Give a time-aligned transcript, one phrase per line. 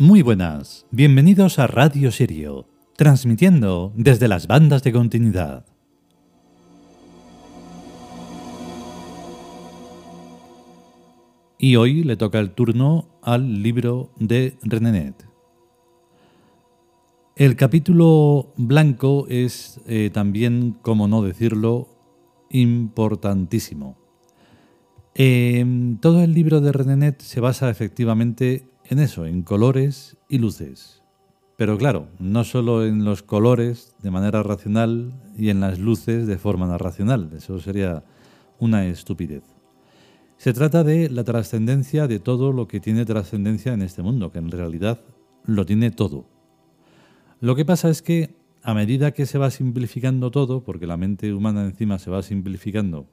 [0.00, 5.66] Muy buenas, bienvenidos a Radio Sirio, transmitiendo desde las bandas de continuidad.
[11.58, 15.28] Y hoy le toca el turno al libro de Renenet.
[17.36, 21.88] El capítulo blanco es eh, también, como no decirlo,
[22.48, 23.98] importantísimo.
[25.14, 31.02] Em, todo el libro de Renenet se basa efectivamente en eso, en colores y luces.
[31.56, 36.38] Pero claro, no solo en los colores de manera racional y en las luces de
[36.38, 37.30] forma no racional.
[37.36, 38.02] Eso sería
[38.58, 39.44] una estupidez.
[40.38, 44.38] Se trata de la trascendencia de todo lo que tiene trascendencia en este mundo, que
[44.38, 45.00] en realidad
[45.44, 46.26] lo tiene todo.
[47.40, 51.32] Lo que pasa es que a medida que se va simplificando todo, porque la mente
[51.32, 53.06] humana encima se va simplificando,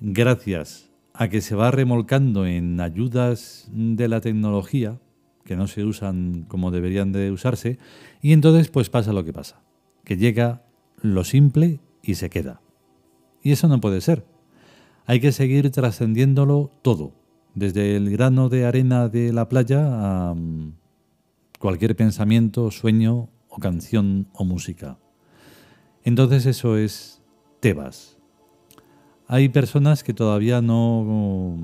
[0.00, 4.98] gracias a que se va remolcando en ayudas de la tecnología,
[5.44, 7.78] que no se usan como deberían de usarse,
[8.20, 9.62] y entonces pues pasa lo que pasa,
[10.04, 10.64] que llega
[11.00, 12.60] lo simple y se queda.
[13.42, 14.24] Y eso no puede ser.
[15.04, 17.12] Hay que seguir trascendiéndolo todo,
[17.54, 20.74] desde el grano de arena de la playa a mm,
[21.58, 24.98] cualquier pensamiento, sueño o canción o música.
[26.04, 27.22] Entonces eso es
[27.60, 28.18] Tebas,
[29.32, 31.56] hay personas que todavía no,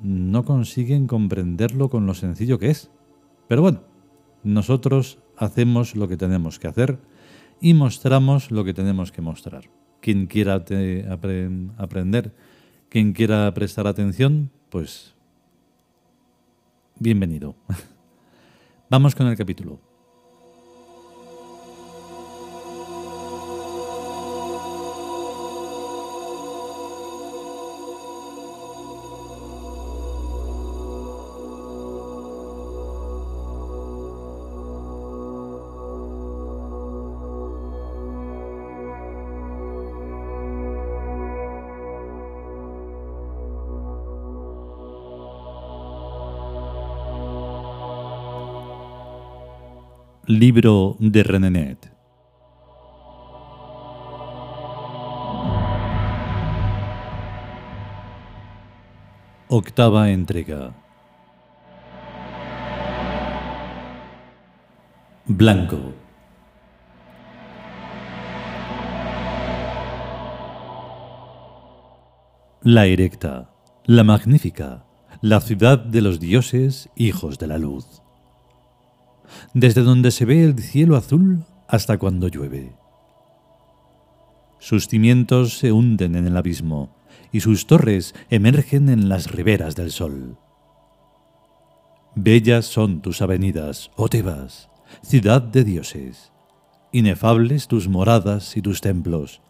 [0.00, 2.88] no consiguen comprenderlo con lo sencillo que es.
[3.48, 3.80] Pero bueno,
[4.44, 7.00] nosotros hacemos lo que tenemos que hacer
[7.60, 9.64] y mostramos lo que tenemos que mostrar.
[10.00, 10.54] Quien quiera
[11.78, 12.32] aprender,
[12.88, 15.16] quien quiera prestar atención, pues
[17.00, 17.56] bienvenido.
[18.88, 19.89] Vamos con el capítulo.
[50.30, 51.92] Libro de Renenet.
[59.48, 60.72] Octava entrega.
[65.26, 65.94] Blanco.
[72.62, 73.50] La erecta,
[73.84, 74.84] la magnífica,
[75.22, 78.00] la ciudad de los dioses, hijos de la luz
[79.54, 82.76] desde donde se ve el cielo azul hasta cuando llueve.
[84.58, 86.94] Sus cimientos se hunden en el abismo
[87.32, 90.38] y sus torres emergen en las riberas del sol.
[92.14, 94.68] Bellas son tus avenidas, oh Tebas,
[95.02, 96.32] ciudad de dioses,
[96.92, 99.40] inefables tus moradas y tus templos,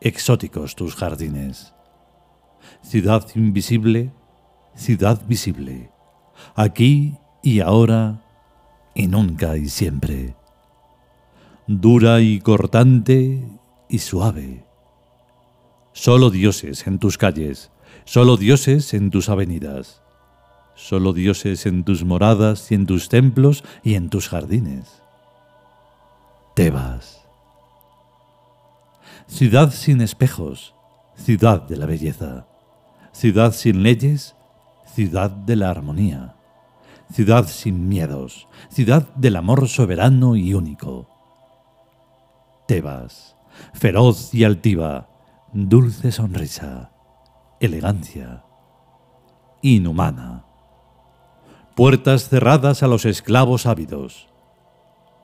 [0.00, 1.74] exóticos tus jardines.
[2.82, 4.12] Ciudad invisible,
[4.74, 5.90] ciudad visible,
[6.56, 8.20] aquí y ahora
[8.94, 10.34] y nunca y siempre.
[11.66, 13.42] Dura y cortante
[13.88, 14.64] y suave.
[15.92, 17.70] Solo dioses en tus calles,
[18.04, 20.02] solo dioses en tus avenidas,
[20.74, 25.02] solo dioses en tus moradas y en tus templos y en tus jardines.
[26.54, 27.24] Tebas.
[29.26, 30.74] Ciudad sin espejos,
[31.16, 32.46] ciudad de la belleza,
[33.12, 34.34] ciudad sin leyes,
[34.94, 36.37] ciudad de la armonía
[37.12, 41.08] ciudad sin miedos, ciudad del amor soberano y único.
[42.66, 43.36] Tebas,
[43.72, 45.08] feroz y altiva,
[45.52, 46.92] dulce sonrisa,
[47.60, 48.44] elegancia,
[49.62, 50.44] inhumana.
[51.74, 54.28] Puertas cerradas a los esclavos ávidos,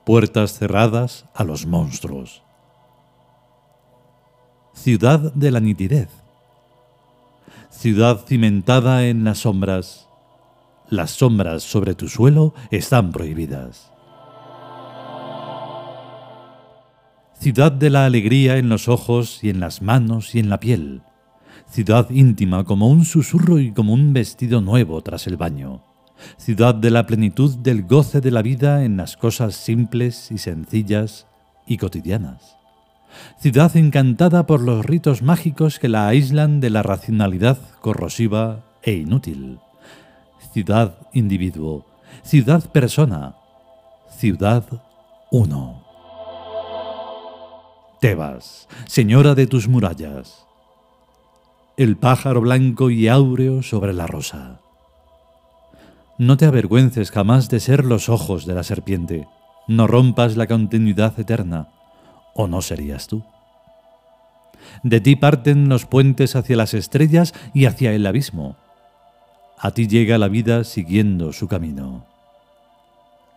[0.05, 2.43] puertas cerradas a los monstruos.
[4.73, 6.09] Ciudad de la nitidez,
[7.69, 10.07] ciudad cimentada en las sombras,
[10.89, 13.91] las sombras sobre tu suelo están prohibidas.
[17.39, 21.03] Ciudad de la alegría en los ojos y en las manos y en la piel.
[21.67, 25.83] Ciudad íntima como un susurro y como un vestido nuevo tras el baño.
[26.37, 31.27] Ciudad de la plenitud del goce de la vida en las cosas simples y sencillas
[31.67, 32.55] y cotidianas.
[33.37, 39.59] Ciudad encantada por los ritos mágicos que la aíslan de la racionalidad corrosiva e inútil
[40.53, 41.85] ciudad individuo,
[42.23, 43.35] ciudad persona,
[44.09, 44.63] ciudad
[45.31, 45.83] uno.
[47.99, 50.45] Tebas, señora de tus murallas.
[51.77, 54.61] El pájaro blanco y áureo sobre la rosa.
[56.17, 59.27] No te avergüences jamás de ser los ojos de la serpiente.
[59.67, 61.69] No rompas la continuidad eterna,
[62.33, 63.25] o no serías tú.
[64.83, 68.55] De ti parten los puentes hacia las estrellas y hacia el abismo.
[69.57, 72.05] A ti llega la vida siguiendo su camino.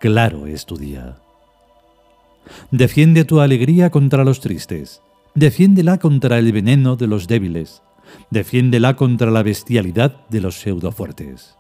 [0.01, 1.17] Claro es tu día.
[2.71, 5.03] Defiende tu alegría contra los tristes.
[5.35, 7.83] Defiéndela contra el veneno de los débiles.
[8.31, 11.57] Defiéndela contra la bestialidad de los pseudofuertes.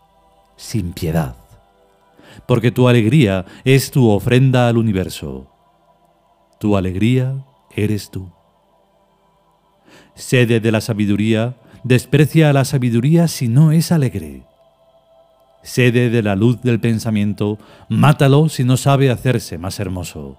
[0.56, 1.36] Sin piedad.
[2.46, 5.50] Porque tu alegría es tu ofrenda al universo.
[6.58, 7.44] Tu alegría
[7.74, 8.30] eres tú.
[10.14, 14.47] Sede de la sabiduría, desprecia a la sabiduría si no es alegre.
[15.68, 17.58] Sede de la luz del pensamiento,
[17.90, 20.38] mátalo si no sabe hacerse más hermoso.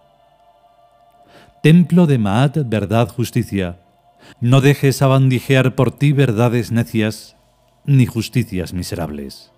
[1.61, 3.77] Templo de Maat, verdad, justicia.
[4.41, 7.35] No dejes abandijear por ti verdades necias,
[7.85, 9.51] ni justicias miserables.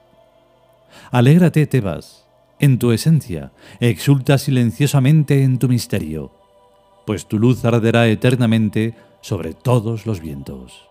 [1.09, 2.27] Alégrate, Tebas,
[2.59, 6.33] en tu esencia, exulta silenciosamente en tu misterio,
[7.05, 10.90] pues tu luz arderá eternamente sobre todos los vientos.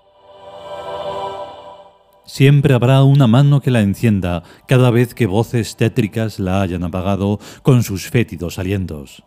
[2.32, 7.41] Siempre habrá una mano que la encienda cada vez que voces tétricas la hayan apagado
[7.65, 9.25] con sus fétidos alientos.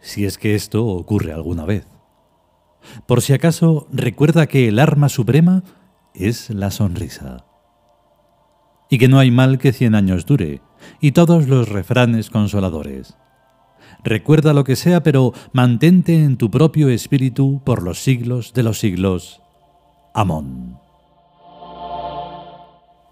[0.00, 1.86] Si es que esto ocurre alguna vez.
[3.06, 5.62] Por si acaso, recuerda que el arma suprema
[6.12, 7.46] es la sonrisa.
[8.90, 10.60] Y que no hay mal que cien años dure,
[11.00, 13.16] y todos los refranes consoladores.
[14.02, 18.80] Recuerda lo que sea, pero mantente en tu propio espíritu por los siglos de los
[18.80, 19.40] siglos.
[20.14, 20.73] Amón.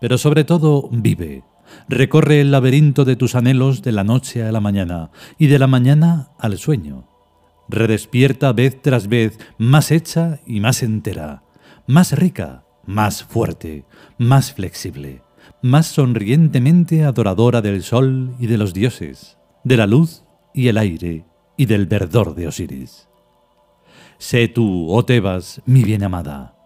[0.03, 1.45] Pero sobre todo, vive.
[1.89, 5.69] Recorre el laberinto de tus anhelos de la noche a la mañana y de la
[5.69, 7.05] mañana al sueño.
[7.69, 11.45] Redespierta vez tras vez, más hecha y más entera,
[11.87, 13.85] más rica, más fuerte,
[14.19, 15.23] más flexible,
[15.63, 21.27] más sonrientemente adoradora del sol y de los dioses, de la luz y el aire
[21.57, 23.09] y del verdor de Osiris.
[24.19, 26.57] Sé tú, oh Tebas, mi bien amada,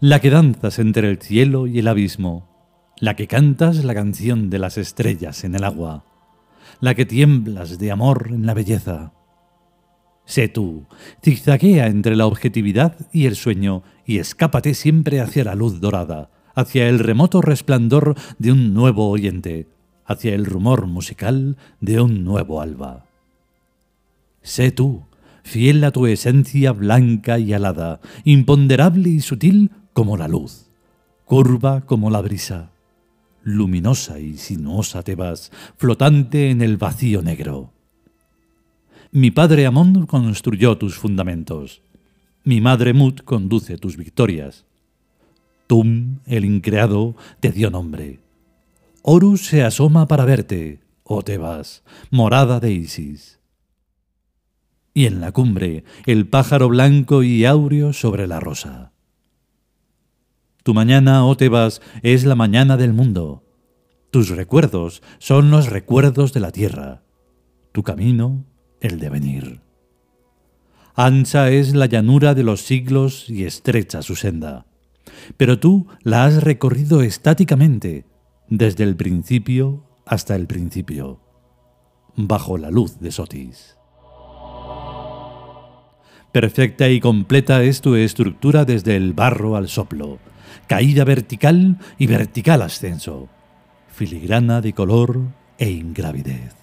[0.00, 2.48] la que danzas entre el cielo y el abismo,
[2.98, 6.04] la que cantas la canción de las estrellas en el agua,
[6.80, 9.12] la que tiemblas de amor en la belleza.
[10.24, 10.86] Sé tú,
[11.22, 16.88] zigzaguea entre la objetividad y el sueño y escápate siempre hacia la luz dorada, hacia
[16.88, 19.68] el remoto resplandor de un nuevo oyente,
[20.04, 23.06] hacia el rumor musical de un nuevo alba.
[24.42, 25.04] Sé tú,
[25.42, 30.66] fiel a tu esencia blanca y alada, imponderable y sutil como la luz,
[31.24, 32.70] curva como la brisa,
[33.42, 37.72] luminosa y sinuosa te vas, flotante en el vacío negro.
[39.10, 41.80] Mi padre Amón construyó tus fundamentos,
[42.44, 44.66] mi madre Mut conduce tus victorias.
[45.66, 48.20] Tum, el increado, te dio nombre.
[49.00, 53.40] Horus se asoma para verte, oh Tebas, morada de Isis.
[54.92, 58.92] Y en la cumbre, el pájaro blanco y áureo sobre la rosa.
[60.66, 63.44] Tu mañana, oh Tebas, es la mañana del mundo.
[64.10, 67.04] Tus recuerdos son los recuerdos de la tierra.
[67.70, 68.44] Tu camino,
[68.80, 69.60] el devenir.
[70.96, 74.66] Ancha es la llanura de los siglos y estrecha su senda.
[75.36, 78.04] Pero tú la has recorrido estáticamente,
[78.48, 81.20] desde el principio hasta el principio,
[82.16, 83.78] bajo la luz de Sotis.
[86.32, 90.18] Perfecta y completa es tu estructura desde el barro al soplo,
[90.66, 93.28] caída vertical y vertical ascenso,
[93.88, 95.20] filigrana de color
[95.58, 96.54] e ingravidez.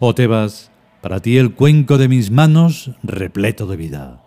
[0.00, 4.22] Oh Tebas, para ti el cuenco de mis manos repleto de vida.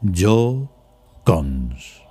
[0.00, 0.70] Yo,
[1.24, 2.02] Cons.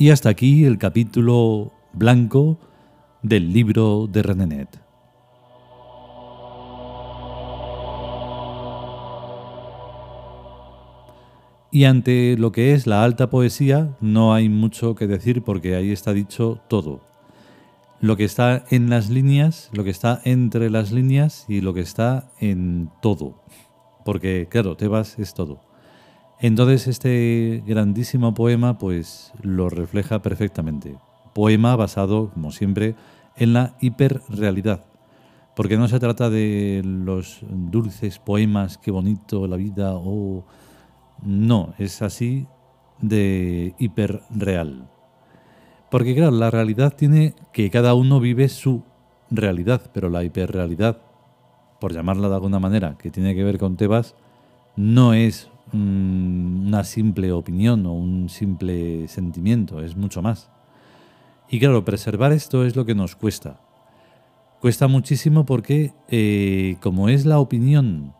[0.00, 2.58] Y hasta aquí el capítulo blanco
[3.22, 4.80] del libro de Renenet.
[11.70, 15.92] Y ante lo que es la alta poesía no hay mucho que decir porque ahí
[15.92, 17.02] está dicho todo.
[18.00, 21.82] Lo que está en las líneas, lo que está entre las líneas y lo que
[21.82, 23.42] está en todo.
[24.06, 25.60] Porque claro, Tebas es todo.
[26.40, 30.96] Entonces este grandísimo poema pues lo refleja perfectamente.
[31.34, 32.96] poema basado, como siempre,
[33.36, 34.86] en la hiperrealidad.
[35.54, 40.44] Porque no se trata de los dulces poemas, qué bonito la vida, o...
[41.22, 42.46] no, es así
[43.00, 44.88] de hiperreal.
[45.90, 48.82] Porque claro, la realidad tiene que cada uno vive su
[49.30, 51.02] realidad, pero la hiperrealidad,
[51.80, 54.14] por llamarla de alguna manera, que tiene que ver con Tebas,
[54.76, 60.50] no es una simple opinión o un simple sentimiento, es mucho más.
[61.48, 63.60] Y claro, preservar esto es lo que nos cuesta.
[64.60, 68.14] Cuesta muchísimo porque, eh, como es la opinión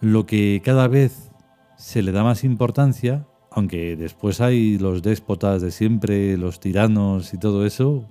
[0.00, 1.32] lo que cada vez
[1.76, 7.38] se le da más importancia, aunque después hay los déspotas de siempre, los tiranos y
[7.38, 8.04] todo eso,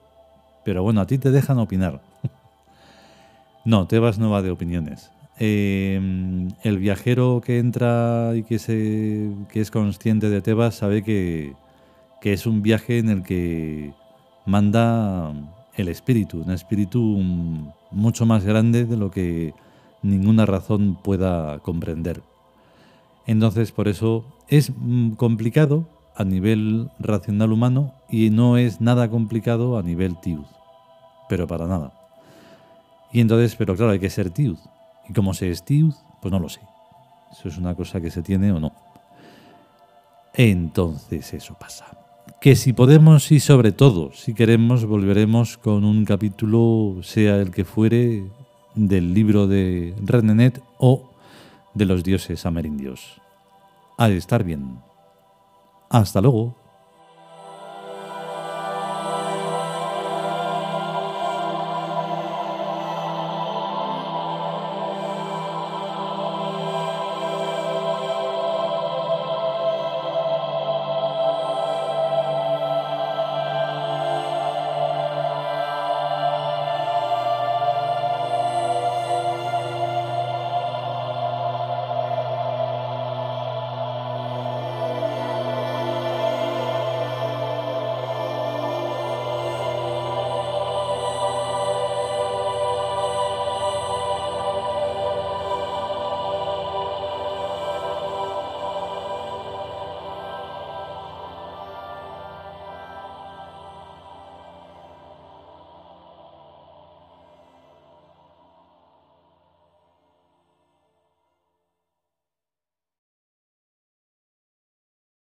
[0.66, 2.02] pero bueno, a ti te dejan opinar.
[3.66, 5.12] no, Tebas no va de opiniones.
[5.40, 6.00] Eh,
[6.64, 8.56] el viajero que entra y que,
[9.54, 11.54] es consciente de Tebas sabe que,
[12.22, 13.94] que es un viaje en el que
[14.46, 15.34] manda
[15.76, 17.00] el espíritu, un espíritu
[17.92, 19.54] mucho más grande de lo que
[20.02, 22.24] ninguna razón pueda comprender.
[23.28, 29.78] Entonces, por eso es mm, complicado a nivel racional humano y no es nada complicado
[29.78, 30.46] a nivel tiud.
[31.30, 31.94] Pero para nada.
[33.12, 34.58] Y entonces, pero claro, hay que ser tiud.
[35.10, 35.94] ¿Y cómo se tiud?
[36.22, 36.62] Pues no lo sé.
[37.32, 38.72] Eso es una cosa que se tiene o no.
[40.34, 41.86] Entonces eso pasa.
[42.40, 47.66] Que si podemos y sobre todo, si queremos, volveremos con un capítulo, sea el que
[47.66, 48.30] fuere,
[48.76, 51.10] del libro de Renenet o
[51.74, 53.20] de los dioses amerindios.
[53.98, 54.80] De estar bien.
[55.90, 56.56] Hasta luego.